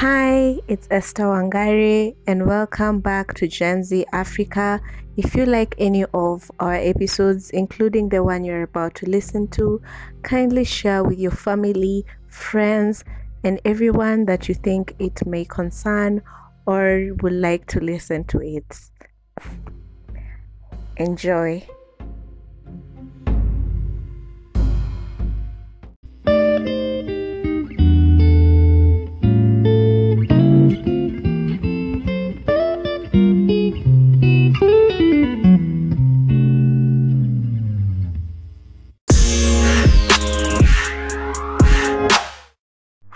[0.00, 4.80] Hi, it's Esther Wangari, and welcome back to Gen Z Africa.
[5.16, 9.82] If you like any of our episodes, including the one you're about to listen to,
[10.22, 13.02] kindly share with your family, friends,
[13.42, 16.22] and everyone that you think it may concern
[16.64, 18.78] or would like to listen to it.
[20.96, 21.66] Enjoy.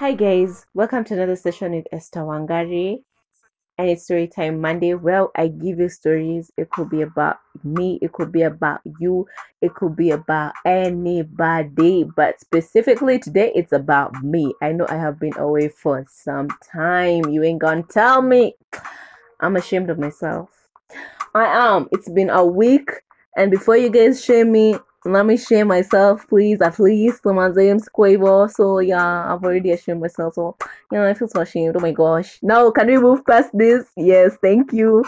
[0.02, 3.04] Hi guys, welcome to another session with Esther Wangari.
[3.78, 4.94] And it's story time Monday.
[4.94, 6.50] Well, I give you stories.
[6.56, 9.28] It could be about me, it could be about you,
[9.60, 14.52] it could be about anybody, but specifically today it's about me.
[14.60, 17.28] I know I have been away for some time.
[17.28, 18.56] You ain't gonna tell me.
[19.38, 20.48] I'm ashamed of myself.
[21.32, 21.88] I am.
[21.92, 22.90] It's been a week,
[23.36, 27.22] and before you guys shame me, let me shame myself, please, at least.
[27.22, 28.50] So my name's Quavo.
[28.50, 30.34] So yeah, I've already ashamed myself.
[30.34, 30.56] So
[30.92, 31.76] know, I feel so ashamed.
[31.76, 32.38] Oh my gosh.
[32.42, 33.86] Now can we move past this?
[33.96, 35.04] Yes, thank you.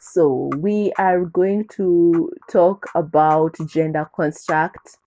[0.00, 4.98] So we are going to talk about gender construct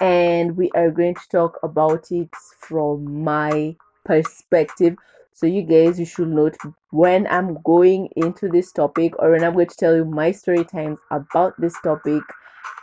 [0.00, 4.96] and we are going to talk about it from my perspective.
[5.32, 6.56] So you guys you should note
[6.90, 10.64] when I'm going into this topic or when I'm going to tell you my story
[10.64, 12.22] times about this topic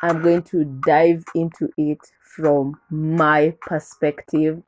[0.02, 4.62] I'm going to dive into it from my perspective.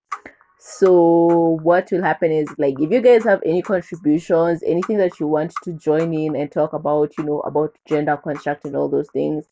[0.57, 5.27] So, what will happen is like if you guys have any contributions, anything that you
[5.27, 9.09] want to join in and talk about, you know, about gender construct and all those
[9.11, 9.45] things,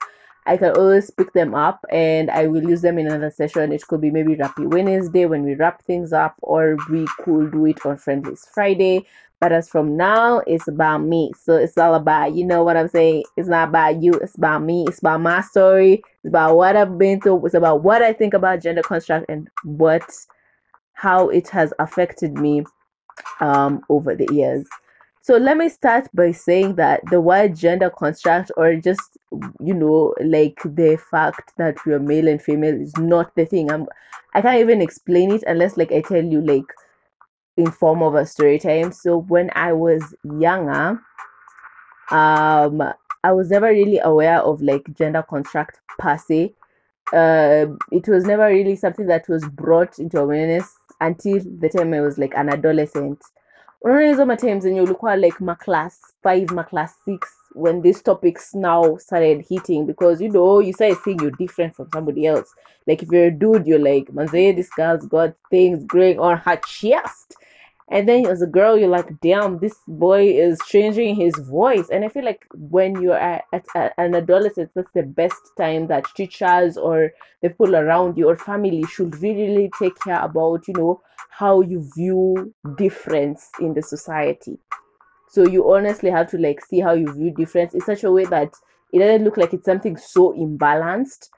[0.47, 3.71] I can always pick them up and I will use them in another session.
[3.71, 7.65] It could be maybe Rappy Wednesday when we wrap things up, or we could do
[7.65, 9.05] it on Friendlies Friday.
[9.39, 11.31] But as from now, it's about me.
[11.39, 13.23] So it's all about, you know what I'm saying?
[13.35, 14.85] It's not about you, it's about me.
[14.87, 16.01] It's about my story.
[16.23, 17.45] It's about what I've been through.
[17.45, 20.03] It's about what I think about gender construct and what,
[20.93, 22.63] how it has affected me
[23.39, 24.65] um, over the years.
[25.21, 29.17] So let me start by saying that the word gender construct, or just,
[29.59, 33.69] you know, like the fact that we are male and female is not the thing.
[33.69, 33.87] I'm,
[34.33, 36.63] I can't even explain it unless, like, I tell you, like,
[37.57, 38.91] in form of a story time.
[38.91, 41.01] So when I was younger,
[42.11, 42.81] um,
[43.23, 46.53] I was never really aware of like gender construct per se.
[47.11, 52.01] Uh, it was never really something that was brought into awareness until the time I
[52.01, 53.19] was like an adolescent.
[53.83, 57.19] Unaona hizo matimes zenye ulikuwa like ma class 5 ma class 6
[57.55, 61.87] when these topics now started hitting because you know you started seeing you're different from
[61.93, 62.49] somebody else
[62.87, 66.59] like if you're a dude you're like manze this girl's got things growing on her
[66.67, 67.35] chest
[67.89, 71.87] and then as a girl you're like damn this boy is changing his voice.
[71.89, 73.45] And i feel like when you're at,
[73.97, 77.11] an adolescent that's the best time that teachers or
[77.41, 81.61] the people around you or family should really, really take care about you know how
[81.61, 84.57] you view difference in the society.
[85.29, 88.25] So you honestly have to like see how you view difference in such a way
[88.25, 88.51] that
[88.91, 91.29] it doesn't look like it's something so imbalanced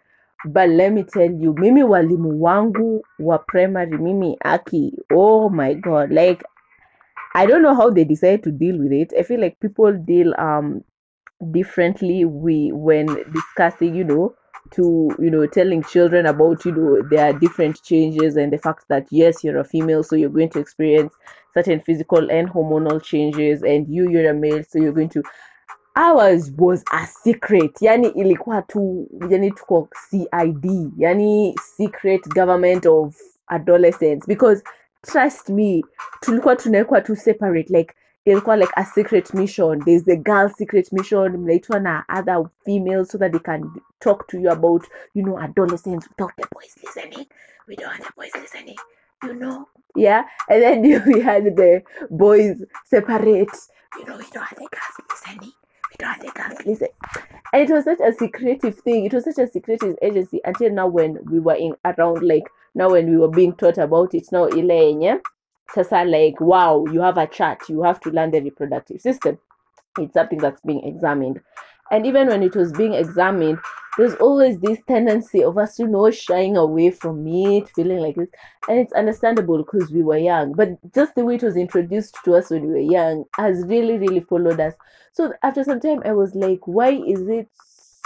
[0.45, 6.11] but let me tell you mimi walimu wangu wa primary mimi aki oh my god
[6.11, 6.43] like
[7.35, 9.13] i don't know how they decide to deal with it.
[9.19, 10.81] I feel like people deal um
[11.51, 14.35] differently we when discussing you know
[14.71, 19.07] to you know telling children about you know their different changes and the fact that
[19.09, 21.13] yes you're a female so you're going to experience
[21.53, 25.23] certain physical and hormonal changes and you you're a male so you're going to
[25.95, 27.81] ours was a secret.
[27.81, 30.27] Yani ilikuwa tu yani tuko cid
[30.97, 33.15] yani secret government of
[33.47, 34.27] adolescents.
[34.27, 34.63] Because
[35.01, 35.83] trust me
[36.21, 37.93] tulikuwa tunawekwa tu separate like
[38.25, 39.85] ilikuwa like a secret mission.
[39.85, 44.39] There's the girl secret mission mnaitwa na other females so that they can talk to
[44.39, 47.27] you about you know adolescents without the boys listening.
[47.67, 48.77] We don't want the boys listening
[49.23, 49.67] you know?
[49.95, 50.23] Yeah?
[50.49, 53.49] And then we had the boys separate.
[53.97, 55.51] You know we don't want the girls listening
[55.99, 56.87] we don't want the listen.
[57.51, 59.05] And it was such a secretive thing.
[59.05, 62.43] It was such a secretive agency until now when we were in around like
[62.75, 65.19] now when we were being taught about it now Elaine, yenye.
[65.73, 67.67] Sasa like wow you have a chart.
[67.69, 69.37] You have to learn the reproductive system.
[69.97, 71.41] It's something that's being examined
[71.91, 73.57] and even when it was being examined
[73.97, 78.29] there's always this tendency of us you know shying away from it feeling like this
[78.67, 82.35] and it's understandable because we were young but just the way it was introduced to
[82.35, 84.73] us when we were young has really really followed us.
[85.11, 87.49] So after some time i was like why is it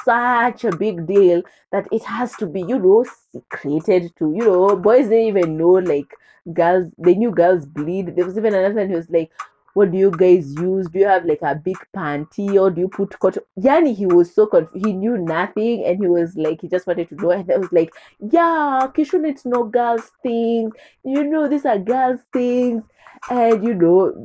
[0.06, 1.42] such a big deal
[1.72, 4.34] that it has to be you know secreted to?
[4.34, 6.08] You know boys didn't even know like
[6.52, 8.16] girls they knew girls bleed.
[8.16, 9.32] There was even another one who was like,
[9.74, 10.88] what do you guys use?
[10.88, 13.44] Do you have like a big panty or do you put cotton?
[13.60, 14.86] Yani, he was so confused.
[14.86, 17.32] He knew nothing and he was like, he just wanted to know.
[17.32, 20.74] And I was like, yeah, you shouldn't know girls' things.
[21.04, 22.84] You know, these are girls' things.
[23.30, 24.22] And, you know,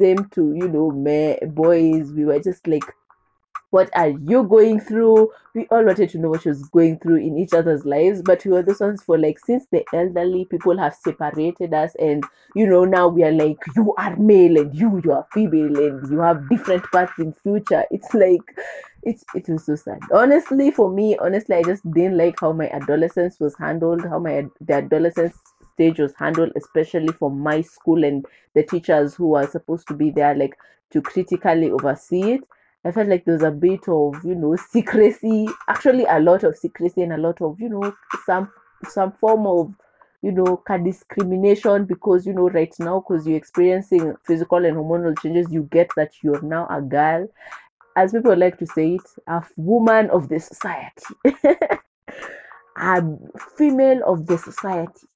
[0.00, 2.84] same to, you know, me, boys, we were just like,
[3.72, 5.32] what are you going through?
[5.54, 8.44] We all wanted to know what she was going through in each other's lives, but
[8.44, 12.22] we were those ones for like since the elderly people have separated us, and
[12.54, 16.10] you know now we are like you are male and you you are female and
[16.10, 17.82] you have different paths in future.
[17.90, 18.42] It's like
[19.04, 20.00] it's it was so sad.
[20.12, 24.44] Honestly, for me, honestly, I just didn't like how my adolescence was handled, how my
[24.60, 25.38] the adolescence
[25.72, 30.10] stage was handled, especially for my school and the teachers who are supposed to be
[30.10, 30.58] there like
[30.90, 32.42] to critically oversee it
[32.84, 36.56] I felt like there was a bit of, you know, secrecy, actually a lot of
[36.56, 37.94] secrecy and a lot of, you know,
[38.26, 38.50] some
[38.88, 39.72] some form of,
[40.22, 45.52] you know, discrimination because, you know, right now, because you're experiencing physical and hormonal changes,
[45.52, 47.28] you get that you're now a girl.
[47.96, 51.04] As people like to say it, a woman of the society.
[52.76, 53.02] a
[53.56, 55.06] female of the society.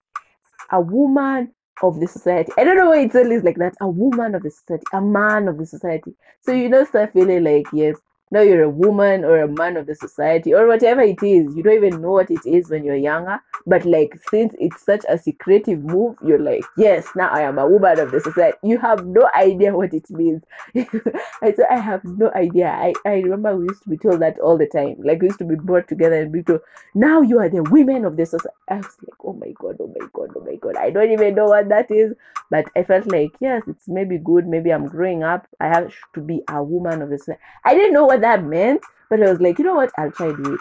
[0.71, 2.53] A woman of the society.
[2.59, 3.75] I don't know why it's always like that.
[3.81, 6.15] A woman of the society, a man of the society.
[6.41, 7.97] So you know, start feeling like yes,
[8.31, 11.55] now you're a woman or a man of the society or whatever it is.
[11.55, 13.41] You don't even know what it is when you're younger.
[13.67, 17.69] But like since it's such a secretive move, you're like, yes, now I am a
[17.69, 18.59] woman of the society.
[18.63, 20.43] You have no idea what it means.
[20.77, 22.69] I said I have no idea.
[22.69, 24.97] I, I remember we used to be told that all the time.
[24.99, 26.61] Like we used to be brought together and be told,
[26.95, 28.55] now you are the women of the society.
[28.69, 30.77] I was like, oh my god, oh my god, oh my god.
[30.77, 32.13] I don't even know what that is.
[32.51, 34.47] But I felt like, yes, it's maybe good.
[34.47, 35.47] Maybe I'm growing up.
[35.61, 37.43] I have to be a woman of the society.
[37.65, 40.11] I didn't know what what that meant, but I was like, you know what, I'll
[40.11, 40.61] try do it.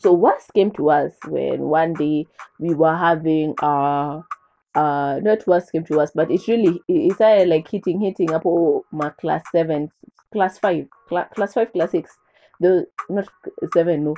[0.00, 2.26] So what came to us when one day
[2.60, 4.20] we were having uh
[4.74, 8.42] uh not what came to us, but it's really it started like hitting hitting up
[8.44, 9.90] oh my class seven,
[10.32, 12.16] class five, cl- class five, class six.
[12.60, 13.28] The not
[13.72, 14.16] seven, no.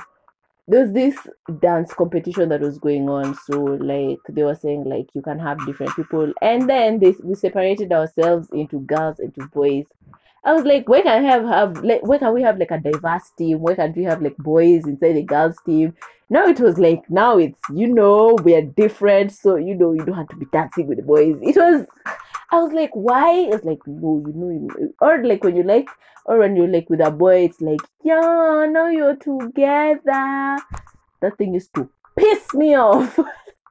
[0.67, 1.15] There's this
[1.59, 3.35] dance competition that was going on.
[3.45, 7.33] So like they were saying like you can have different people, and then they we
[7.33, 9.85] separated ourselves into girls into boys
[10.43, 12.79] I was like, where can I have have like where can we have like a
[12.79, 13.59] diverse team?
[13.59, 15.93] Where can we have like boys inside the girls team?
[16.29, 20.03] Now it was like now it's you know we are different, so you know you
[20.03, 21.35] don't have to be dancing with the boys.
[21.41, 21.85] It was
[22.51, 23.49] I was like, why?
[23.51, 25.89] It's like no, you know, or like when you like,
[26.25, 30.57] or when you're like with a boy, it's like yeah, now you're together.
[31.21, 31.87] That thing used to
[32.17, 33.17] piss me off.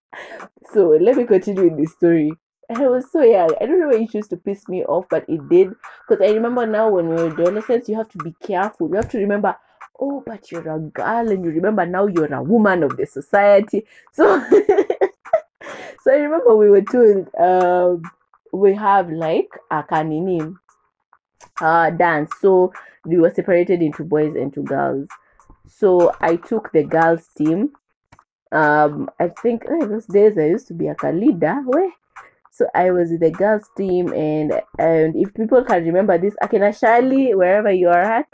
[0.72, 2.32] so let me continue with this story.
[2.76, 3.52] I was so young.
[3.60, 5.74] I don't know why it used to piss me off, but it did.
[6.08, 8.88] Because I remember now when we were adolescents, you have to be careful.
[8.88, 9.56] You have to remember,
[9.98, 13.86] oh, but you're a girl, and you remember now you're a woman of the society.
[14.12, 14.40] So,
[16.02, 18.02] so I remember we were told um,
[18.52, 20.56] we have like a kanini
[21.60, 22.30] uh, dance.
[22.40, 22.72] So
[23.04, 25.08] we were separated into boys and to girls.
[25.66, 27.70] So I took the girls team.
[28.52, 31.62] Um, I think hey, those days I used to be a leader.
[31.64, 31.92] Where
[32.50, 36.70] so I was with the girls team, and and if people can remember this, Akina
[36.70, 38.28] Shali, wherever you are at,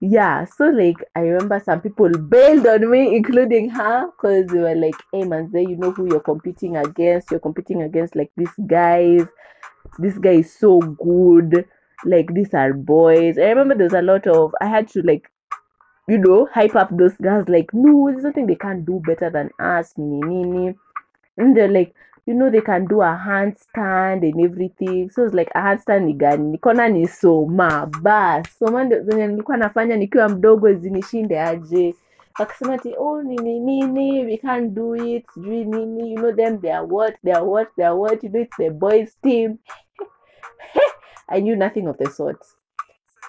[0.00, 0.44] yeah.
[0.44, 4.96] So like I remember some people bailed on me, including her, because they were like,
[5.12, 7.30] "Hey man, you know who you're competing against?
[7.30, 9.26] You're competing against like these guys.
[9.98, 11.64] This guy is so good.
[12.04, 15.30] Like these are boys." I remember there's a lot of I had to like
[16.08, 19.48] you know, hype up those guys like, no, there's nothing they can't do better than
[19.60, 20.74] us, nini nini.
[21.36, 21.94] And they're like,
[22.26, 25.10] you know they can do a handstand and everything.
[25.10, 26.56] So it's like a handstand ni gani?
[26.56, 27.90] Nikona ni soma.
[28.02, 31.94] Bas soma zenye nilikuwa nafanya nikiwa mdogo zinishinde aje?
[32.38, 35.26] Wakasema ti oh nini nini we can't do it.
[35.34, 36.12] Sijui nini.
[36.12, 38.22] You know them they are what they are what they are what.
[38.24, 39.58] You know it's the boys team.
[41.28, 42.38] I knew nothing of the sort.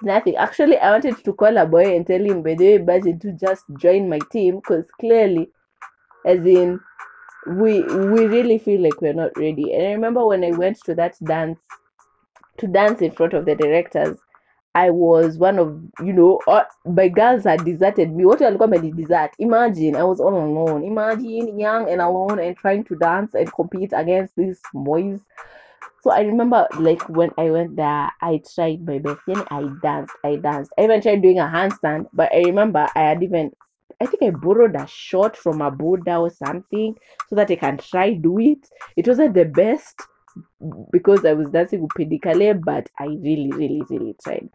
[0.02, 0.36] Nothing.
[0.36, 3.32] Actually I wanted to call a boy and tell him by the way budget to
[3.32, 4.56] just join my team.
[4.56, 5.50] Because clearly
[6.26, 6.80] as in
[7.48, 9.74] we we really feel like we're not ready.
[9.74, 11.60] And I remember when I went to that dance
[12.58, 14.18] to dance in front of the directors,
[14.76, 18.26] I was one of you know uh, my girls had deserted me.
[18.26, 19.32] What walikuwa my desert?
[19.40, 20.84] Imagine I was all alone.
[20.84, 25.20] Imagine young and alone and trying to dance and compete against these boys.
[26.04, 29.22] So I remember like when I went there, I tried my best.
[29.28, 30.72] and I danced, I danced.
[30.78, 33.52] I even tried doing a handstand, but I remember I had even
[34.02, 36.96] I think I borrowed a shot from a Buddha or something
[37.30, 38.68] so that I can try do it.
[38.98, 40.02] It wasn't the best
[40.92, 44.50] because I was dancing with Pedicale, but I really, really, really tried.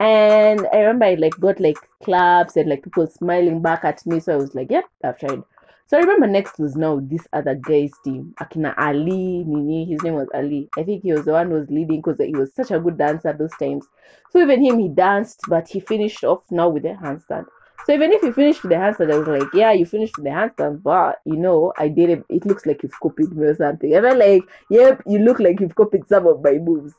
[0.00, 4.20] And I remember I like got like claps and like people smiling back at me.
[4.20, 5.42] So I was like, yep, I've tried.
[5.86, 10.14] So I remember next was now this other guy's team, Akina Ali, Nini, his name
[10.14, 10.70] was Ali.
[10.78, 12.96] I think he was the one who was leading because he was such a good
[12.96, 13.86] dancer those times.
[14.30, 17.44] So even him, he danced, but he finished off now with a handstand.
[17.84, 20.24] So even if you finish with the handstand, I was like, yeah, you finished with
[20.24, 22.24] the handstand, but you know, I did it.
[22.28, 23.94] It looks like you've copied me or something.
[23.94, 26.94] I felt like, yep, you look like you've copied some of my moves.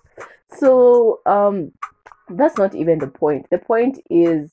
[0.58, 1.72] So um,
[2.30, 3.48] that's not even the point.
[3.50, 4.52] The point is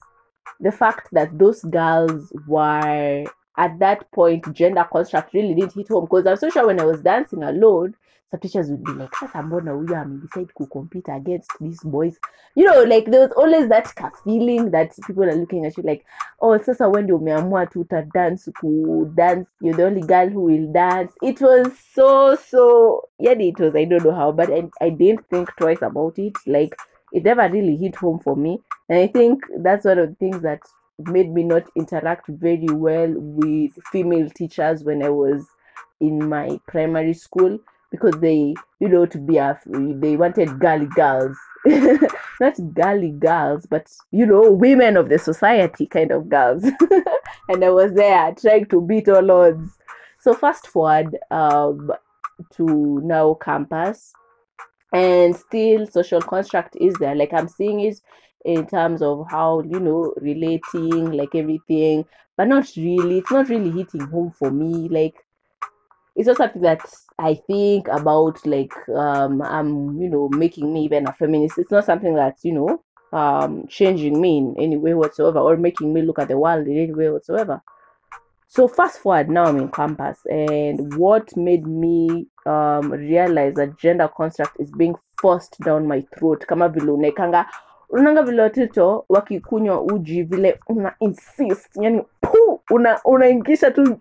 [0.60, 3.24] the fact that those girls were
[3.56, 6.84] at that point gender construct really didn't hit home because I'm so sure when I
[6.84, 7.94] was dancing alone,
[8.38, 12.18] teachers would be like, sasa mbona huyu amedecide compete against these boys?
[12.54, 13.92] You know like there was always that
[14.24, 16.04] feeling that people are looking at you like
[16.40, 17.84] oh sasa when umeamua tu
[18.14, 21.12] dance ku dance you're the only girl who will dance.
[21.22, 25.26] It was so so yeah it was i don't know how but I, I didn't
[25.28, 26.34] think twice about it.
[26.46, 26.74] Like
[27.12, 28.60] it never really hit home for me.
[28.88, 30.60] And i think that's one of the things that
[31.06, 35.46] made me not interact very well with female teachers when i was
[36.00, 37.58] in my primary school
[37.90, 41.36] because they, you know, to be a, they wanted girly girls,
[42.40, 46.64] not girly girls, but you know, women of the society kind of girls.
[47.48, 49.76] and I was there trying to beat all odds.
[50.20, 51.90] So fast forward um,
[52.56, 54.12] to now campus,
[54.92, 57.14] and still social construct is there.
[57.14, 58.00] Like I'm seeing it
[58.44, 62.04] in terms of how you know relating, like everything,
[62.36, 63.18] but not really.
[63.18, 64.88] It's not really hitting home for me.
[64.88, 65.24] Like
[66.16, 66.80] it's not something that
[67.18, 71.58] I think about like um I'm you know making me even a feminist.
[71.58, 72.82] It's not something that's you know
[73.18, 76.76] um changing me in any way whatsoever or making me look at the world in
[76.76, 77.60] any way whatsoever.
[78.48, 84.08] So fast forward now I'm in campus and what made me um realize that gender
[84.08, 87.46] construct is being forced down my throat kama vile unaekanga
[87.90, 92.02] unanga vile watoto wakikunywa uji vile una insist yani
[92.70, 93.98] una unaingisha tu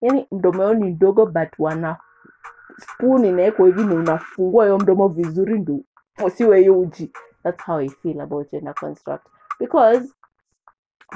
[0.00, 1.96] yani mdomo ni ndogo but wana
[2.78, 3.24] spoon
[3.66, 5.80] hivi na unafungua hiyo mdomo vizuri ndo
[6.56, 9.26] hiyo uji that's how i feel about gender construct
[9.60, 10.14] because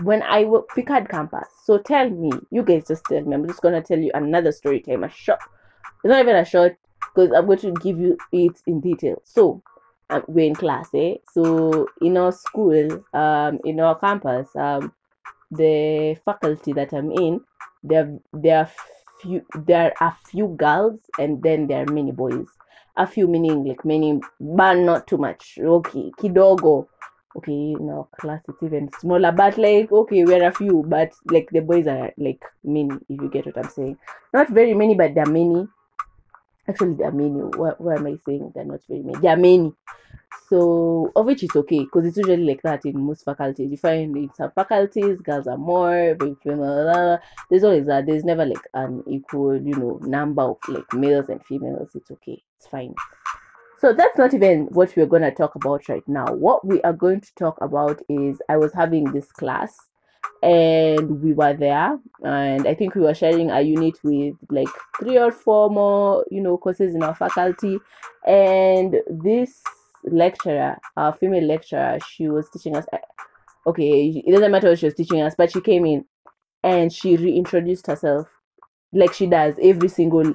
[0.02, 1.46] when I w- Picard campus.
[1.64, 3.34] So tell me, you guys just tell me.
[3.36, 5.04] I'm just gonna tell you another story time.
[5.04, 5.38] A short.
[6.02, 6.76] It's not even a short
[7.14, 9.22] because I'm going to give you it in detail.
[9.24, 9.62] So
[10.10, 11.16] um, we're in class, eh?
[11.32, 14.92] So in our school, um, in our campus, um,
[15.50, 17.40] the faculty that I'm in,
[17.84, 18.70] there there are
[19.20, 22.46] few there are few girls and then there are many boys.
[22.96, 25.58] A few meaning like many, but not too much.
[25.60, 26.86] Okay, kidogo.
[27.36, 31.60] Okay, our class it's even smaller, but like okay, we're a few, but like the
[31.60, 32.94] boys are like many.
[33.08, 33.98] If you get what I'm saying,
[34.32, 35.66] not very many, but there are many.
[36.68, 37.30] Actually, there are many.
[37.30, 38.52] What am I saying?
[38.54, 39.18] They're not very many.
[39.20, 39.72] There are many.
[40.48, 43.70] So, of which is okay because it's usually like that in most faculties.
[43.70, 47.18] You find in some faculties, girls are more, female.
[47.48, 48.06] There's always that.
[48.06, 51.90] There's never like an equal, you know, number of like males and females.
[51.94, 52.42] It's okay.
[52.58, 52.94] It's fine.
[53.78, 56.26] So that's not even what we're going to talk about right now.
[56.32, 59.76] What we are going to talk about is I was having this class
[60.42, 64.68] and we were there and i think we were sharing a unit with like
[65.00, 67.78] three or four more you know courses in our faculty
[68.26, 69.62] and this
[70.04, 72.86] lecturer, our female lecturer, she was teaching us.
[73.66, 76.04] Okay, it doesn't matter what she was teaching us, but she came in
[76.62, 78.26] and she reintroduced herself
[78.92, 80.34] like she does every single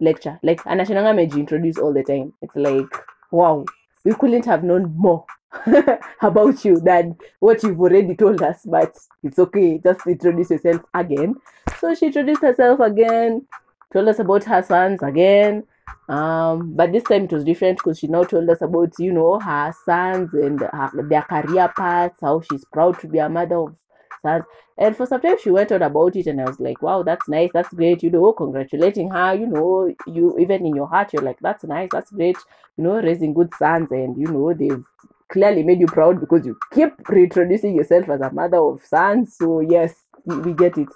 [0.00, 0.38] lecture.
[0.42, 2.32] Like Anashinanga Meji introduce all the time.
[2.42, 2.86] It's like,
[3.30, 3.64] wow,
[4.04, 5.24] we couldn't have known more
[6.22, 9.78] about you than what you've already told us, but it's okay.
[9.78, 11.34] Just introduce yourself again.
[11.78, 13.46] So she introduced herself again,
[13.92, 15.64] told us about her sons again,
[16.08, 19.38] um, but this time it was different because she now told us about, you know,
[19.38, 23.76] her sons and her, their career paths, how she's proud to be a mother of
[24.22, 24.44] sons.
[24.76, 27.28] And for some time she went on about it, and I was like, wow, that's
[27.28, 31.22] nice, that's great, you know, congratulating her, you know, you even in your heart, you're
[31.22, 32.36] like, that's nice, that's great,
[32.76, 34.84] you know, raising good sons, and you know, they've
[35.30, 39.36] clearly made you proud because you keep reintroducing yourself as a mother of sons.
[39.36, 39.94] So, yes,
[40.24, 40.88] we get it.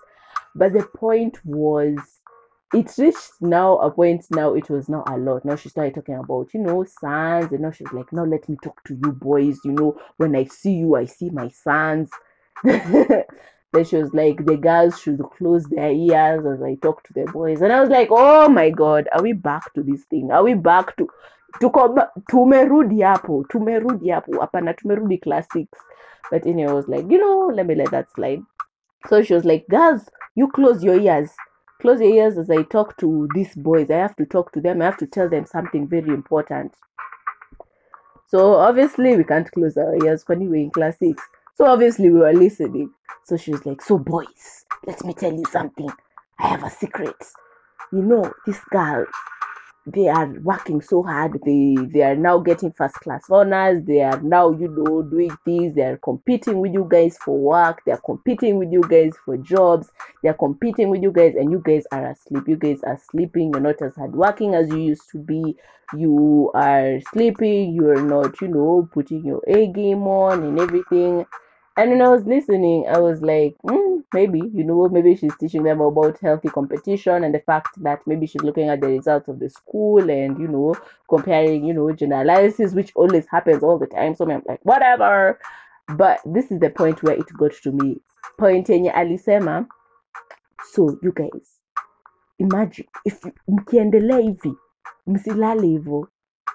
[0.55, 1.99] But the point was
[2.75, 6.17] it reached now a point now it was now a lot now she started talking
[6.17, 9.59] about you know sons and now she's like now let me talk to you boys
[9.64, 12.11] you know when i see you i see my sons
[12.64, 17.31] then she was like the girls should close their ears as i talk to the
[17.33, 20.43] boys and i was like oh my god are we back to this thing are
[20.43, 21.09] we back to
[21.61, 25.69] tuko tumerudi hapo tumerudi hapo hapana tumerudi class six
[26.31, 28.43] but anyway i was like you know let me let that slide
[29.09, 31.31] so she was like girls you close your ears
[31.85, 33.91] close your ears as I talk to these boys.
[33.91, 34.81] I have to talk to them.
[34.81, 36.73] I have to tell them something very important.
[38.27, 41.23] So obviously we can't close our ears when we were in class six.
[41.57, 42.91] So obviously we were listening.
[43.25, 45.91] So she was like, So boys, let me tell you something.
[46.41, 47.17] I have a secret.
[47.93, 49.05] You know, this girl,
[49.87, 54.21] they are working so hard they they are now getting first class honors they are
[54.23, 58.00] now you know doing things they are competing with you guys for work they are
[58.00, 59.91] competing with you guys for jobs
[60.23, 62.49] they are competing with you guys and you guys are asleep.
[62.49, 65.57] You guys are sleeping you're not as hardworking as you used to be.
[65.95, 71.26] You are sleeping you're not you know putting your a game on and everything
[71.76, 75.64] and when I was listening, I was like, mm, maybe, you know, maybe she's teaching
[75.64, 79.40] them about healthy competition and the fact that maybe she's looking at the results of
[79.40, 80.76] the school and, you know,
[81.09, 84.14] comparing, you know, generalities, which always happens all the time.
[84.14, 85.40] So I'm like, whatever.
[85.88, 88.00] But this is the point where it got to me.
[88.38, 89.66] Point yenye alisema,
[90.73, 91.61] so you guys,
[92.38, 94.54] imagine if mkiendelea hivi,
[95.07, 96.07] msilale.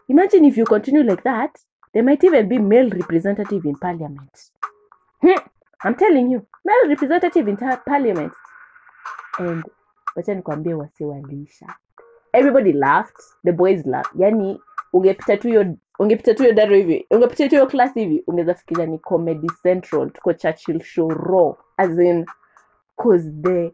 [0.07, 1.59] Imagine if you continue like that,
[1.93, 4.51] there might even be male representative in parliament.
[5.21, 5.39] Hmm,
[5.83, 8.33] I'm telling you, male representative in parliament.
[9.37, 9.63] And
[10.15, 11.75] wacha nikwambie wasi walisha.
[12.33, 14.15] Everybody laughed, the boys laughed.
[14.15, 14.61] Yani
[14.93, 18.85] ungepita tu hiyo ungepita tu hiyo daro hivi, ungepita tu hiyo class hivi, ungeweza fikiria
[18.85, 22.25] ni Comedy Central, tuko Churchill Show raw, as in
[22.95, 23.71] cause the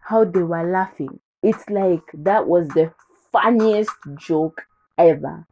[0.00, 1.10] how they were laughing.
[1.42, 2.90] It's like that was the
[3.32, 3.96] funniest
[4.28, 4.62] joke
[4.98, 5.44] ever.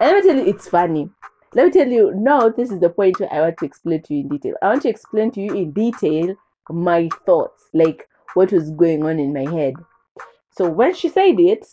[0.00, 1.10] And let me tell you, it's funny.
[1.54, 4.14] Let me tell you, now this is the point where I want to explain to
[4.14, 4.54] you in detail.
[4.62, 6.34] I want to explain to you in detail
[6.68, 9.74] my thoughts, like what was going on in my head.
[10.50, 11.66] So when she said it,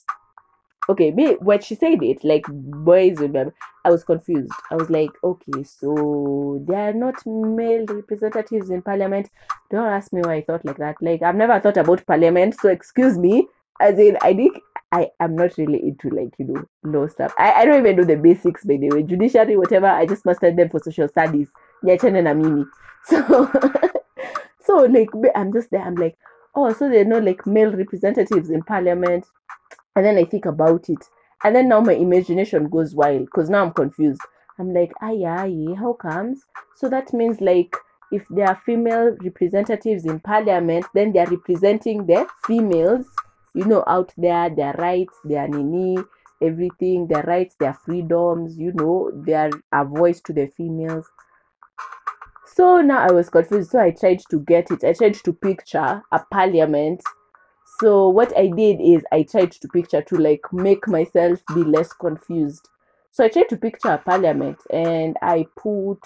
[0.87, 3.53] okay, me when she said it, like boys remember,
[3.83, 4.53] I was confused.
[4.71, 9.29] I was like, okay, so there are not male representatives in parliament.
[9.71, 10.95] Don't ask me why I thought like that.
[11.01, 13.47] Like I've never thought about parliament, so excuse me.
[13.81, 14.57] As in, I think
[14.95, 17.33] I am not really into like you know law stuff.
[17.37, 19.03] I, I don't even know the basics by the way.
[19.03, 19.87] Judiciary, whatever.
[19.87, 21.49] I just mastered them for social studies.
[21.83, 22.65] Niachane na mimi.
[23.07, 23.51] So
[24.61, 25.81] so like I'm just there.
[25.81, 26.17] I'm like,
[26.55, 29.25] oh, so there are no like male representatives in parliament.
[29.95, 31.03] And then I think about it.
[31.43, 34.21] And then now my imagination goes wild because now I'm confused.
[34.57, 36.45] I'm like, aye, aye, how comes?
[36.75, 37.75] So that means like
[38.11, 43.05] if there are female representatives in parliament, then they are representing the females,
[43.55, 45.97] you know, out there, their rights, their nini,
[46.41, 51.07] everything, their rights, their freedoms, you know, their a voice to the females.
[52.45, 53.71] So now I was confused.
[53.71, 54.83] So I tried to get it.
[54.83, 57.01] I tried to picture a parliament.
[57.79, 61.91] So what I did is I tried to picture to like make myself be less
[61.93, 62.69] confused.
[63.11, 65.99] So I tried to picture a parliament and I put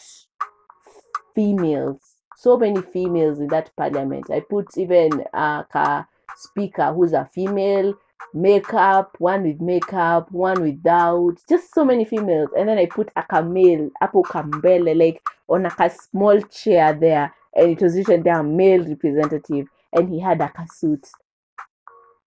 [1.35, 2.01] females,
[2.35, 4.29] so many females in that parliament.
[4.31, 7.93] I put even ka speaker who's a female,
[8.33, 12.49] makeup, one with makeup, one without, just so many females.
[12.57, 17.71] And then I put a camel, apo kambele, like on a small chair there, and
[17.71, 21.07] it was written there male representative, and he had a suit.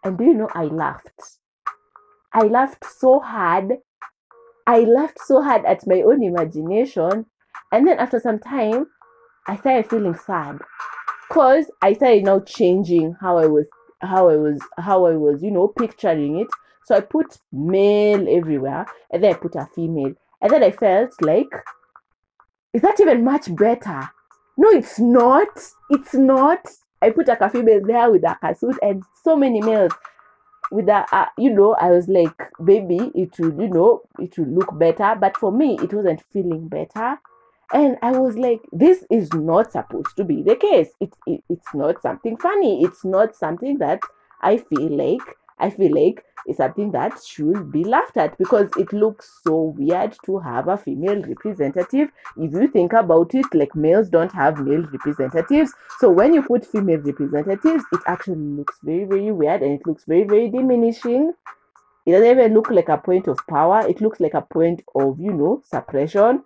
[0.05, 1.39] And do you know I laughed?
[2.35, 3.75] I laughed so hard.
[4.67, 7.27] I laughed so hard at my own imagination.
[7.71, 8.87] And then after some time,
[9.47, 10.59] I started feeling sad.
[11.31, 13.67] Cause I started now changing how I was
[14.03, 16.49] how I was how I was, you know, picturing it.
[16.85, 20.15] So I put male everywhere and then I put a female.
[20.41, 21.53] And then I felt like
[22.73, 24.11] is that even much better?
[24.57, 25.49] No, it's not.
[25.91, 26.67] It's not.
[27.01, 29.93] I put a female there with a suit and so many males
[30.73, 34.49] with that uh, you know i was like baby it would you know it would
[34.49, 37.19] look better but for me it wasn't feeling better
[37.73, 40.91] and i was like this is not supposed to be the case.
[41.01, 42.85] It, it it's not something funny.
[42.85, 44.01] It's not something that
[44.41, 45.23] i feel like
[45.59, 50.17] i feel like it's something that should be laughed at because it looks so weird
[50.25, 52.09] to have a female representative.
[52.37, 55.73] If you think about it like males don't have male representatives.
[55.99, 60.05] So when you put female representatives it actually looks very very weird and it looks
[60.05, 61.33] very very diminishing.
[62.05, 63.87] It doesn't even look like a point of power.
[63.87, 66.43] It looks like a point of you know suppression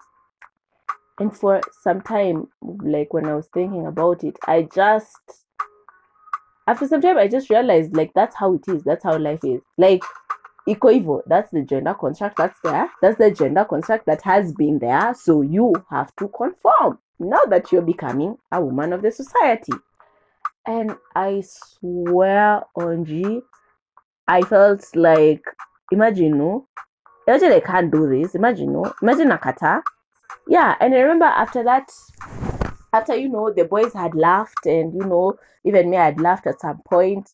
[1.19, 2.49] and for some time
[2.83, 5.47] like when i was thinking about it i just
[6.67, 9.61] after some time i just realized like that's how it is that's how life is.
[9.79, 10.03] Like
[10.69, 15.15] hivyo that's the gender construct that's there that's the gender construct that has been there
[15.15, 16.99] so you have to conform.
[17.19, 19.73] Now that you're becoming a woman of the society.
[20.67, 23.41] And i swear on g
[24.27, 25.45] i felt like
[25.93, 26.67] imagine no?
[27.29, 28.35] Imagine i can't do this.
[28.35, 28.93] Imagine no?
[29.03, 29.83] Imagine nakata
[30.49, 31.91] yeah and i remember after that
[32.93, 36.61] after you know the boys had laughed and you know even me had laughed at
[36.61, 37.29] some point.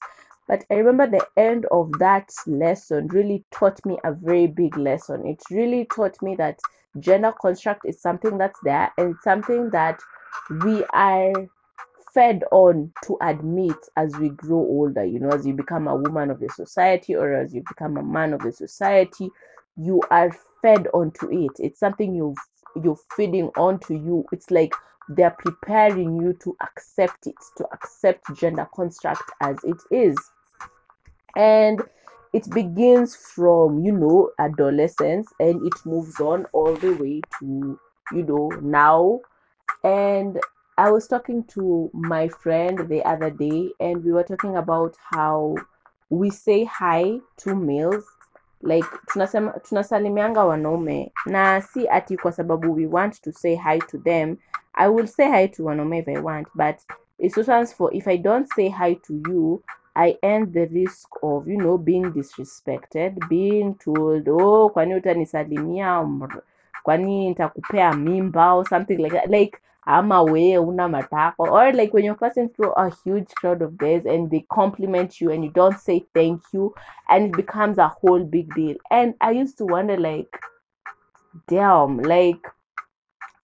[0.49, 5.27] But i remember the end of that lesson really taught me a very big lesson.
[5.27, 6.59] It really taught me that
[6.99, 10.01] gender construct is something that's there and something that
[10.65, 11.33] we are
[12.13, 16.31] fed on to admit as we grow older you know as you become a woman
[16.31, 19.31] of the society or as you become a man of the society
[19.77, 21.53] you are fed onto it.
[21.59, 22.37] It's something you've
[22.83, 24.73] you're feeding onto you it's like
[25.09, 30.17] they're preparing you to accept it to accept gender construct as it is.
[31.37, 31.83] And
[32.33, 37.79] it begins from you know adolescence and it moves on all the way to
[38.13, 39.21] you know now.
[39.85, 40.39] And
[40.79, 45.55] i was talking to my friend the other day and we were talking about how
[46.09, 48.05] we say hi to males
[48.63, 53.99] like tunasema tunasalimianga wanaume na si ati kwa sababu we want to say hi to
[53.99, 54.37] them.
[54.75, 56.77] I will say hi to wanaume if i want but
[57.31, 59.63] sometimes for if i don't say hi to you
[59.95, 66.09] i end the risk of you know being disrespected being told oh kwani utanisalimia
[66.83, 69.31] kwani nitakupea mimba or something like that.
[69.31, 73.77] Like ama we una matako or like when you're passing through a huge crowd of
[73.77, 76.73] guys and they compliment you and you don't say thank you
[77.09, 78.77] and it becomes a whole big deal.
[78.91, 80.39] And i used to wonder like
[81.49, 82.47] damn like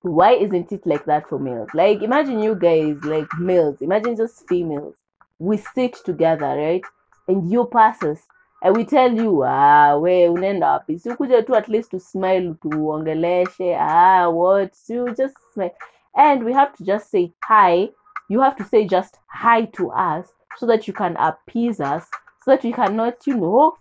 [0.02, 1.68] why isn't it like that for males?
[1.74, 3.80] Like imagine you guys like males.
[3.80, 4.94] Imagine just females.
[5.38, 6.82] We sit together right?
[7.26, 8.20] And you pass us
[8.62, 10.98] and we tell you ah we unaenda wapi.
[11.00, 14.72] Si ukuje tu at least to smile to tuongeleshe ah what?
[14.88, 15.74] You just smile
[16.18, 17.88] and we have to just say hi.
[18.28, 20.28] You have to say just hi to us
[20.58, 22.04] so that you can appease us
[22.44, 23.78] so that we cannot you know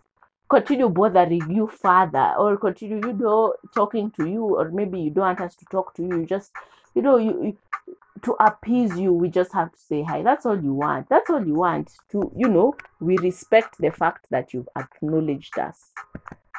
[0.49, 5.25] continue bothering you further or continue you know talking to you or maybe you don't
[5.25, 6.25] want us to talk to you.
[6.25, 6.51] Just
[6.95, 7.57] you know you, you
[8.23, 10.21] to appease you we just have to say hi.
[10.21, 11.09] That's all you want.
[11.09, 15.91] That's all you want to you know we respect the fact that you've acknowledged us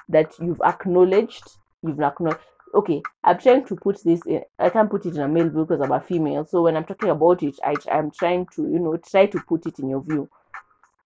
[0.08, 1.44] that you've acknowledged
[1.82, 2.40] you've acknowledged
[2.74, 5.64] okay i'm trying to put this in i can't put it in a male view
[5.64, 6.44] because i'm a female.
[6.44, 9.66] So when i'm talking about it I, i'm trying to you know try to put
[9.66, 10.28] it in your view.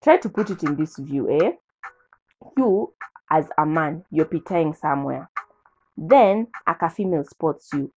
[0.02, 1.52] Try to put it in this view eh?
[2.56, 2.92] You
[3.30, 5.30] as a man you're pitting somewhere.
[5.96, 7.92] Then a female spots you.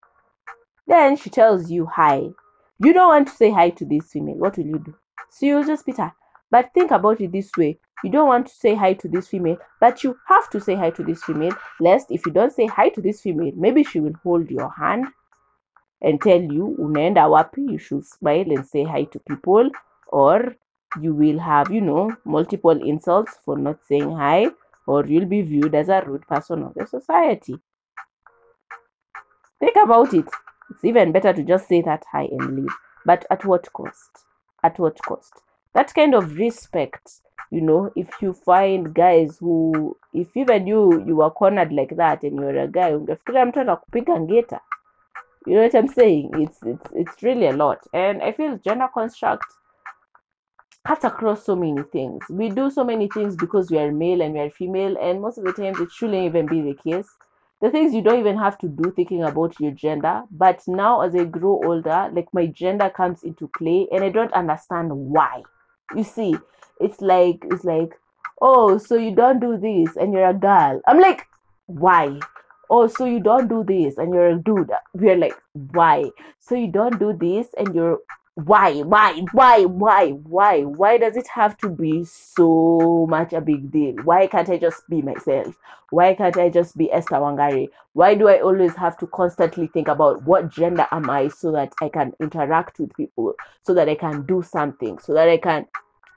[0.87, 2.29] Then she tells you hi.
[2.79, 4.37] You don't want to say hi to this female.
[4.37, 4.95] What will you do?
[5.31, 6.13] So you'll just pit her.
[6.51, 9.57] But think about it this way you don't want to say hi to this female
[9.81, 12.89] but you have to say hi to this female lest if you don't say hi
[12.89, 15.07] to this female maybe she will hold your hand
[16.05, 17.73] and tell you unaenda wapi?
[17.73, 19.71] You should smile and say hi to people
[20.09, 20.55] or
[21.01, 24.49] you will have you know multiple insults for not saying hi
[24.87, 27.57] or you'll be viewed as a rude person of the society.
[29.61, 30.27] Think about it.
[30.71, 32.75] It's even better to just say that hi and leave.
[33.07, 34.11] But at what cost?
[34.63, 35.33] At what cost?
[35.73, 41.17] That kind of respect you know if you find guys who if even you you
[41.17, 44.61] were cornered like that and you're a guy ungefikiria mtu atakupiga ngeta.
[45.47, 46.31] You know what i'm saying?
[46.39, 47.79] It's it's it's really a lot.
[47.93, 49.45] And i feel gender construct
[50.87, 52.23] cuts across so many things.
[52.31, 55.39] We do so many things because we are male and we are female and most
[55.39, 57.09] of the times it shouldn't even be the case.
[57.61, 61.15] The things you don't even have to do thinking about your gender but now as
[61.15, 65.43] i grow older like my gender comes into play and i don't understand why.
[65.97, 66.37] You see
[66.81, 67.95] it's like it's like
[68.41, 70.81] oh so you don't do this and you're a girl.
[70.87, 71.27] I'm like
[71.67, 72.19] why?
[72.71, 74.71] Oh so you don't do this and you're a dude.
[74.95, 76.11] We're like why?
[76.41, 78.01] So you don't do this and you're
[78.37, 83.71] why why why why why why does it have to be so much a big
[83.71, 83.95] deal?
[84.03, 85.55] Why can't i just be myself?
[85.91, 87.69] Why can't i just be esther wangari?
[87.93, 91.73] Why do i always have to constantly think about what gender am i so that
[91.81, 95.67] i can interact with people so that i can do something so that i can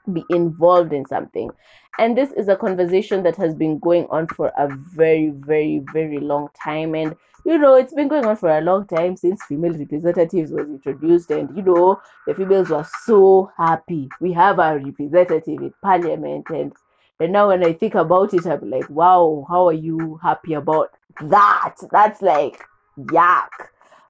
[0.08, 1.50] be involved in something.
[1.98, 6.18] And this is a conversation that has been going on for a very very very
[6.18, 6.94] long time.
[6.94, 10.68] And you know it's been going on for a long time since female representatives was
[10.68, 11.30] introduced.
[11.30, 14.08] And you know the females were so happy.
[14.20, 16.46] We have a representative in parliament.
[16.50, 16.72] And
[17.20, 20.90] and now when i think about it i'm like wow how are you happy about
[21.20, 21.74] that?
[21.90, 22.64] That's like
[22.98, 23.48] yuck.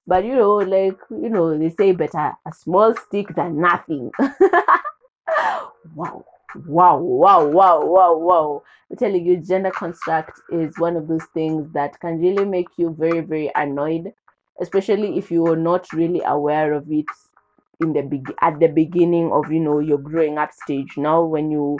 [0.07, 4.11] But you know like you know they say better a small stick than nothing
[5.95, 6.25] wow
[6.67, 8.63] wow wow wow wow wow.
[8.89, 12.95] I'm telling you gender construct is one of those things that can really make you
[12.97, 14.13] very very annoyed
[14.61, 17.05] especially if you are not really aware of it
[17.81, 20.97] in the big at the beginning of you know your growing up stage.
[20.97, 21.77] Now when you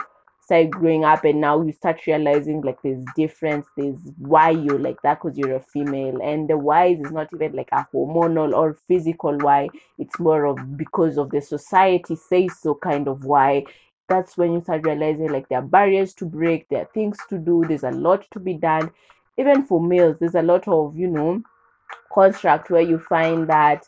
[0.50, 5.00] start growing up and now you start realizing like there's difference there's why you're like
[5.04, 6.20] that because you're a female.
[6.24, 10.76] And the why is not even like a hormonal or physical why it's more of
[10.76, 13.64] because of the society says so kind of why.
[14.08, 17.38] That's when you start realizing like there are barriers to break there are things to
[17.38, 18.90] do there's a lot to be done.
[19.38, 21.44] Even for males there's a lot of you know
[22.12, 23.86] construct where you find that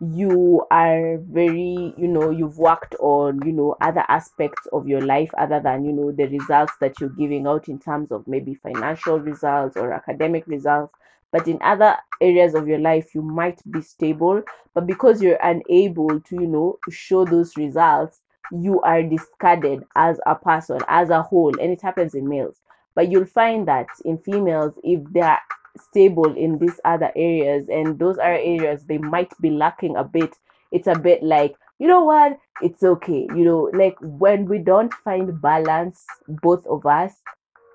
[0.00, 5.30] you are very you know you've worked on you know other aspects of your life
[5.36, 9.20] other than you know the results that you're giving out in terms of maybe financial
[9.20, 10.94] results or academic results.
[11.32, 14.42] But in other areas of your life you might be stable.
[14.74, 18.20] But because you're unable to you know show those results
[18.52, 21.52] you are discarded as a person as a whole.
[21.60, 22.60] And it happens in males.
[22.94, 25.38] But you'll find that in females if they're
[25.78, 30.34] stable in these other areas and those other areas they might be lacking a bit.
[30.72, 32.38] It's a bit like you know what?
[32.62, 33.26] It's okay.
[33.34, 37.12] You know like when we don't find balance both of us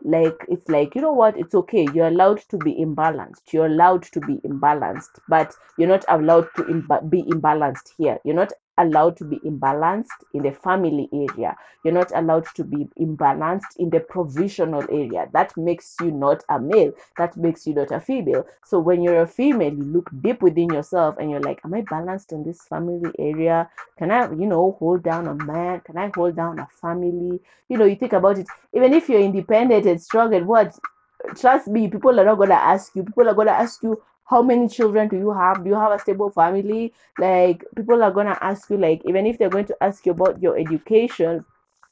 [0.04, 1.38] like it's like you know what?
[1.38, 1.88] It's okay.
[1.94, 3.52] You're allowed to be imbalanced.
[3.52, 8.20] You're allowed to be imbalanced but you're not allowed to Im- be imbalanced here.
[8.24, 11.56] You're not allowed to be imbalanced in the family area.
[11.84, 15.30] You're not allowed to be imbalanced in the provisional area.
[15.34, 16.94] That makes you not a male.
[17.18, 18.46] That makes you not a female.
[18.66, 21.82] So when you're a female, you look deep within yourself and you're like, Am I
[21.82, 23.70] balanced in this family area?
[23.98, 25.82] Can I, you know, hold down a man?
[25.82, 27.40] Can I hold down a family?
[27.70, 28.48] You know, you think about it.
[28.74, 30.78] Even if you're independent and strong and what,
[31.38, 33.04] trust me, people are not gonna ask you.
[33.04, 35.64] People are gonna ask you, how many children do you have?
[35.64, 36.94] Do you have a stable family?
[37.20, 40.12] Like people are going to ask you like even if they're going to ask you
[40.12, 41.46] about your education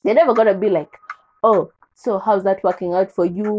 [0.03, 0.97] they're never going to be like
[1.43, 3.53] oh so how's that working out for you?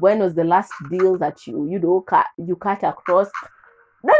[0.00, 3.30] When was the last deal that you you know cut you cut across?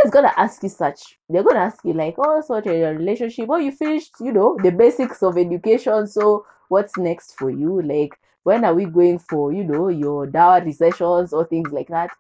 [0.05, 3.57] Is gonna ask you such they're gonna ask you like oh so your relationship oh
[3.57, 7.83] you finished you know the basics of education so what's next for you?
[7.83, 12.11] Like when are we going for you know your dowry sessions or things like that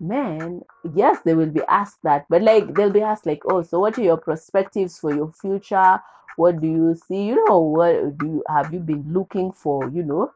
[0.00, 0.62] men
[0.94, 3.98] yes they will be asked that but like they'll be asked like oh so what
[3.98, 6.00] are your perspectives for your future?
[6.36, 7.26] What do you see?
[7.26, 10.32] You know what do you have you been looking for you know?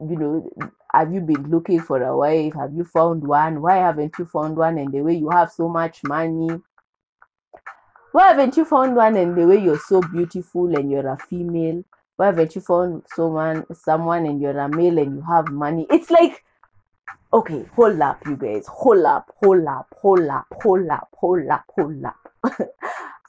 [0.00, 0.50] You know
[0.92, 2.54] have you been looking for a wife?
[2.54, 3.62] Have you found one?
[3.62, 6.60] Why haven't you found one and the way you have so much money?
[8.12, 11.82] Why haven't you found one and the way you're so beautiful and you're a female?
[12.16, 15.86] Why haven't you found someone someone and you're a male and you have money?
[15.90, 16.44] It's like
[17.32, 21.64] okay, hold up, you guys, hold up, hold up, hold up, hold up, hold up,
[21.76, 22.16] hold up.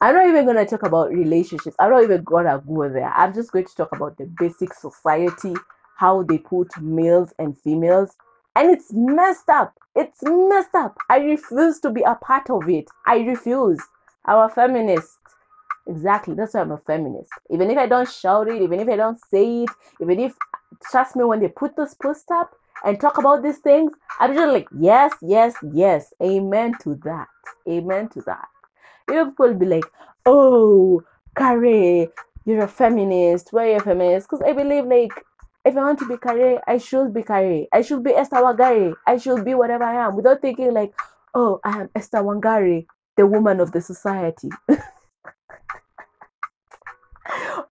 [0.01, 1.75] I'm not even gonna talk about relationships.
[1.79, 3.11] I'm not even gonna go there.
[3.15, 5.53] I'm just going to talk about the basic society,
[5.97, 8.15] how they put males and females,
[8.55, 9.73] and it's messed up.
[9.95, 10.97] It's messed up.
[11.09, 12.89] I refuse to be a part of it.
[13.07, 13.81] I refuse.
[14.25, 15.17] I'm a feminist.
[15.87, 16.35] Exactly.
[16.35, 17.29] That's why I'm a feminist.
[17.49, 19.69] Even if I don't shout it, even if I don't say it,
[20.01, 20.35] even if
[20.91, 22.55] trust me, when they put this post up,
[22.85, 27.27] and talk about these things, I'm just like, yes, yes, yes, amen to that,
[27.67, 28.47] amen to that.
[29.09, 29.85] You know, people be like,
[30.25, 31.03] oh,
[31.35, 32.07] Carrie,
[32.45, 33.51] you're a feminist.
[33.51, 34.29] Why are you a feminist?
[34.29, 35.11] Because I believe, like,
[35.65, 37.67] if I want to be Carrie, I should be Carrie.
[37.73, 38.93] I should be Esther Wangari.
[39.07, 40.93] I should be whatever I am without thinking, like,
[41.33, 42.85] oh, I am Esther Wangari,
[43.17, 44.49] the woman of the society.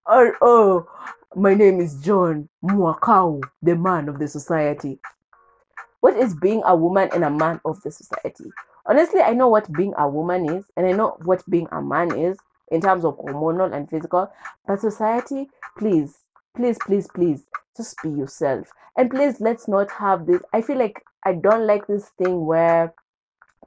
[0.07, 0.89] or, oh,
[1.37, 4.99] my name is John Mwakau, the man of the society.
[6.01, 8.45] What is being a woman and a man of the society?
[8.87, 12.17] Honestly, I know what being a woman is, and I know what being a man
[12.17, 12.39] is
[12.71, 14.31] in terms of hormonal and physical.
[14.67, 16.19] But society, please,
[16.55, 17.43] please, please, please,
[17.77, 18.69] just be yourself.
[18.97, 20.41] And please, let's not have this.
[20.53, 22.95] I feel like I don't like this thing where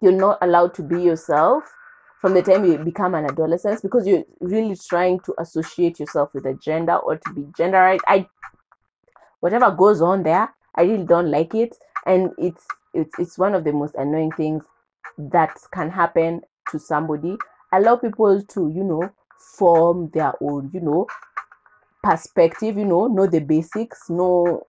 [0.02, 1.64] you're not allowed to be yourself
[2.22, 6.46] from the time you become an adolescent because you're really trying to associate yourself with
[6.46, 8.00] a gender or to be genderized.
[8.08, 8.28] I
[9.40, 11.76] whatever goes on there, I really don't like it.
[12.06, 14.64] And it's it's it's one of the most annoying things
[15.18, 17.38] that can happen to somebody.
[17.72, 19.12] Allow people to, you know,
[19.58, 21.08] form their own, you know,
[22.04, 24.66] perspective, you know, know the basics, know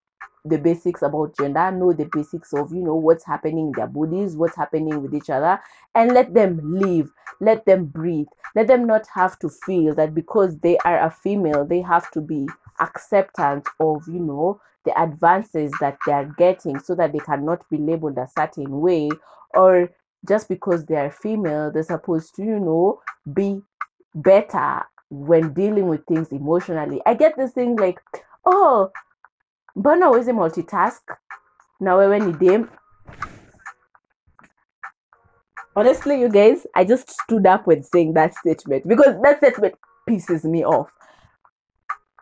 [0.49, 4.37] the basics about gender, know the basics of, you know, what's happening in their bodies,
[4.37, 5.61] what's happening with each other,
[5.95, 10.59] and let them live, let them breathe, let them not have to feel that because
[10.59, 12.47] they are a female, they have to be
[12.81, 17.77] acceptant of, you know, the advances that they are getting so that they cannot be
[17.77, 19.11] labeled a certain way
[19.55, 19.91] or
[20.27, 23.01] just because they are female, they're supposed to, you know,
[23.35, 23.61] be
[24.15, 27.01] better when dealing with things emotionally.
[27.07, 28.01] I get this thing like,
[28.45, 28.91] oh,
[29.79, 31.13] mbona huwezi multitask?
[31.81, 32.69] Na wewe ni dem
[35.75, 39.75] honestly you guys i just stood up when saying that statement because that statement
[40.07, 40.91] pisses me off.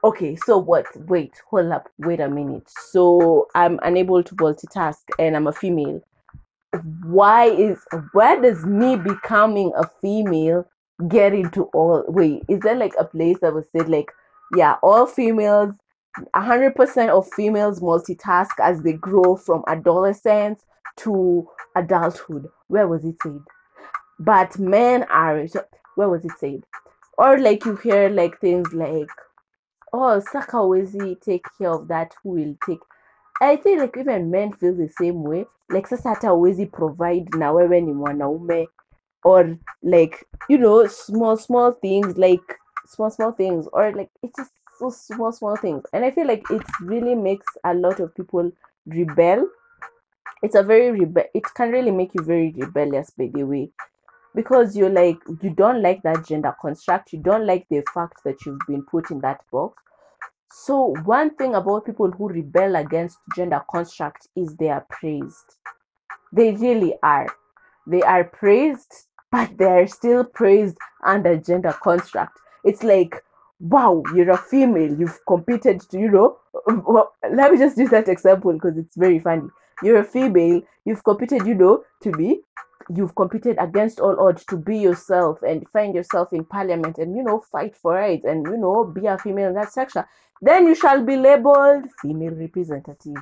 [0.04, 0.86] Okay so what?
[1.08, 1.88] Wait hold up.
[1.98, 2.70] Wait a minute.
[2.92, 6.00] So i'm unable to multitask and i'm a female.
[7.04, 7.78] Why is
[8.12, 10.66] where does me becoming a female
[11.08, 14.10] get into all wait is there like a place that was said like
[14.56, 15.74] yeah all females
[16.34, 20.64] 100% of females multitask as they grow from adolescence
[20.96, 22.48] to adulthood.
[22.68, 23.40] Where was it said?
[24.18, 25.46] But men are
[25.96, 26.62] where was it said
[27.18, 29.08] or like you hear like things like
[29.92, 32.80] oh saka hawezi take care of that who will take
[33.40, 37.80] i think like even men feel the same way like sasa hata provide na wewe
[37.80, 38.68] ni mwanaume
[39.24, 44.52] or like you know small small things like small small things or like it's just
[44.78, 45.84] so small small things.
[45.92, 48.50] And i feel like it really makes a lot of people
[48.86, 49.48] rebel.
[50.42, 53.70] It's a very rebe- it can really make you very rebellious by the way.
[54.34, 58.36] Because you're like you don't like that gender construct you don't like the fact that
[58.44, 59.82] you've been put in that box.
[60.52, 65.56] So one thing about people who rebel against gender construct is they are praised.
[66.32, 67.28] They really are.
[67.86, 72.38] They are praised but they are still praised under gender construct.
[72.64, 73.22] It's like
[73.60, 76.36] wow you're a female you've competed to you know
[76.86, 79.48] well, let me just use that example because it's very funny.
[79.82, 82.40] You're a female you've competed you know to be
[82.94, 87.22] you've competed against all odds to be yourself and find yourself in parliament and you
[87.22, 90.04] know fight for rights and you know be a female in that section.
[90.40, 93.16] Then you shall be labeled female representative.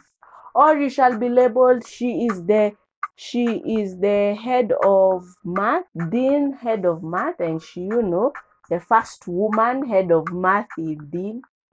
[0.54, 2.72] Or you shall be labeled she is the
[3.16, 3.44] she
[3.80, 8.32] is the head of math dean head of math and she you know
[8.70, 11.42] the first woman head of math in dean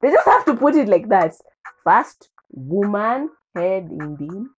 [0.00, 1.34] they just have to put it like that.
[1.84, 4.50] First woman head in dean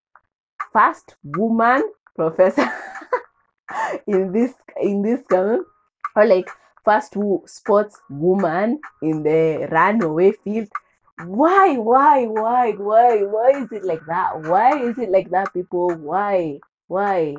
[0.73, 1.83] first woman
[2.14, 2.71] professor
[4.07, 5.64] in this in this canon
[6.16, 6.49] or like
[6.85, 7.16] first
[7.47, 10.69] sports woman in the runaway field.
[11.27, 14.43] Why why why why why is it like that?
[14.43, 15.90] Why is it like that people?
[15.90, 17.37] Why why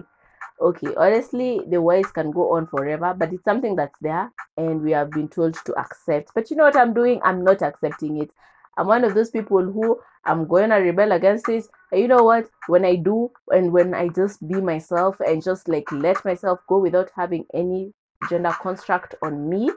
[0.62, 4.92] okay honestly the whys can go on forever but it's something that's there and we
[4.92, 6.32] have been told to accept.
[6.36, 7.20] But you know what i'm doing?
[7.24, 8.30] I'm not accepting it.
[8.78, 12.24] I'm one of those people who i'm going to rebel against this and you know
[12.24, 12.50] what?
[12.68, 16.80] When i do and when i just be myself and just like let myself go
[16.80, 17.94] without having any
[18.30, 19.72] gender construct on me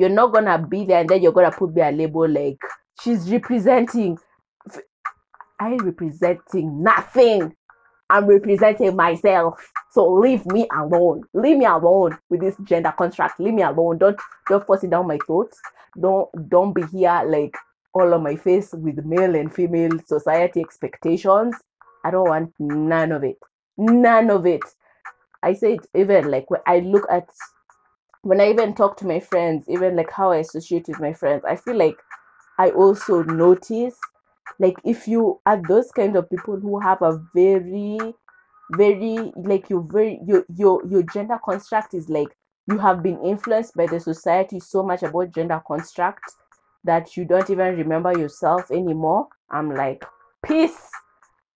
[0.00, 2.58] you're not gonna be there and then you're gonna put me a label like
[3.02, 4.18] she's representing.
[5.60, 7.54] I representing nothing
[8.10, 9.72] i'm representing myself.
[9.92, 11.22] So leave me alone.
[11.34, 13.98] Leave me alone with this gender construct leave me alone.
[13.98, 14.18] Don't
[14.48, 15.52] don't force it down my throat.
[16.00, 17.56] Don't don't be here like
[17.94, 21.56] all on my face with male and female society expectations.
[22.04, 23.38] I don't want none of it.
[23.78, 24.62] None of it.
[25.42, 27.28] I say it even like when i look at
[28.22, 31.42] when I even talk to my friends, even like how I associate with my friends,
[31.46, 31.96] I feel like
[32.58, 33.96] I also notice
[34.58, 37.98] like if you are those kind of people who have a very
[38.72, 42.28] very like your very your your your gender construct is like
[42.68, 46.22] you have been influenced by the society so much about gender construct
[46.84, 49.28] that you don't even remember yourself anymore.
[49.50, 50.04] I'm like,
[50.44, 50.90] peace.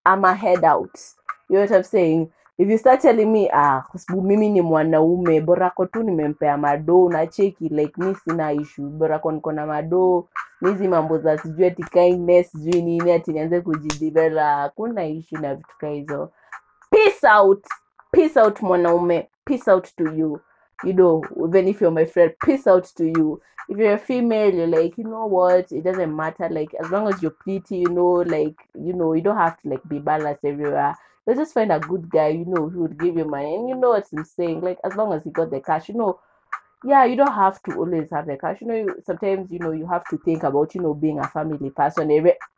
[0.05, 1.01] I'm a head out.
[1.49, 2.31] You know what I'm saying?
[2.57, 7.09] If you start telling me ah, kwa sababu mimi ni mwanaume borako tu nimempea madoo
[7.11, 10.25] nacheki like mi sina issue borako niko na madoo
[10.61, 15.79] nizi mambo za sijui ati kindness sijui nini ati nianze kujidivela hakuna issue na vitu
[15.79, 16.31] ka hizo.
[16.91, 17.65] Peace out
[18.13, 20.41] peace out mwanaume peace out to you.
[20.85, 23.41] You know even if you're my friend peace out to you.
[23.69, 25.73] If you're a female you're like you know what?
[25.73, 29.23] It doesn't matter like as long as you're pretty you know like you know you
[29.23, 30.95] don't have to like be balanced everywhere
[31.27, 33.55] let's just find a good guy you know who would give you money.
[33.55, 35.95] And you know what i'm saying like as long as he got the cash you
[35.95, 36.19] know
[36.85, 38.61] yeah you don't have to always have the cash.
[38.61, 41.29] You know you, sometimes you know you have to think about you know being a
[41.29, 42.11] family person.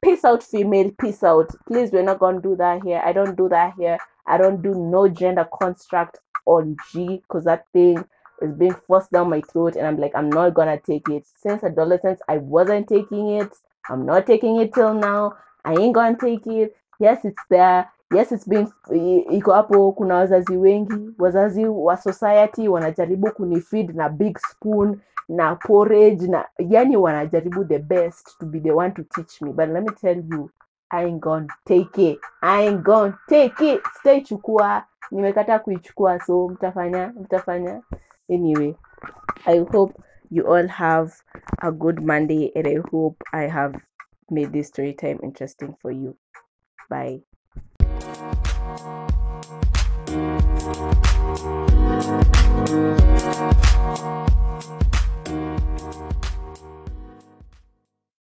[0.02, 1.50] Peace out female peace out.
[1.66, 3.00] Please we're not gonna do that here.
[3.04, 3.98] I don't do that here.
[4.26, 8.04] I don't do no gender construct on g because that thing
[8.42, 11.24] is being forced down my throat and i'm like i'm not gonna take it.
[11.36, 13.52] Since adolescence i wasn't taking it.
[13.88, 15.36] I'm not taking it till now.
[15.64, 16.76] I ain't gonna take it.
[16.98, 18.68] Yes it's there yes it's been
[19.30, 26.26] iko hapo kuna wazazi wengi wazazi wa society wanajaribu kunifeed na big spoon na porridge
[26.26, 29.52] na yani wanajaribu the best to be the one to teach me.
[29.52, 30.50] But let me tell you
[30.90, 32.20] I gonna take it.
[32.42, 32.78] I
[33.94, 37.82] sitaichukua nimekata kuichukua so mtafanya mtafanya.
[38.30, 38.74] Anyway
[39.46, 39.94] i hope
[40.30, 41.12] you all have
[41.58, 43.78] a good monday and i hope i have
[44.30, 46.16] made this story time interesting for you.
[46.90, 47.22] Bye
[50.66, 51.06] Thank
[54.00, 54.25] you.